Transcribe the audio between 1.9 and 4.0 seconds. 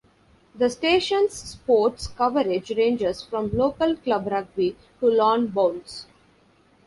coverage ranges from local